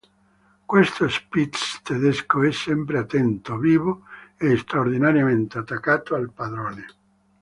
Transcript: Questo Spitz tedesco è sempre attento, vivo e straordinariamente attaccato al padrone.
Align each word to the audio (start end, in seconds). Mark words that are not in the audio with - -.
Questo 0.65 1.07
Spitz 1.09 1.79
tedesco 1.83 2.41
è 2.41 2.51
sempre 2.51 2.97
attento, 2.97 3.57
vivo 3.59 4.05
e 4.35 4.57
straordinariamente 4.57 5.59
attaccato 5.59 6.15
al 6.15 6.31
padrone. 6.31 6.85